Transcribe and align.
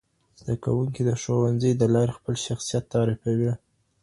زدهکوونکي 0.39 1.01
د 1.05 1.11
ښوونځي 1.21 1.71
د 1.75 1.83
لارې 1.95 2.15
خپل 2.17 2.35
شخصیت 2.45 2.83
تعریفوي. 2.93 3.53